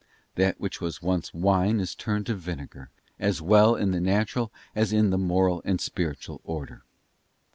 That 0.33 0.59
which 0.59 0.81
was 0.81 1.03
once 1.03 1.31
wine 1.31 1.79
is 1.79 1.93
turned 1.93 2.27
into 2.27 2.33
vinegar, 2.33 2.89
as 3.19 3.39
well 3.39 3.75
in 3.75 3.91
the 3.91 4.01
natural 4.01 4.51
as 4.73 4.91
in 4.91 5.11
the 5.11 5.17
moral 5.19 5.61
and 5.63 5.79
spiritual 5.79 6.41
order. 6.43 6.81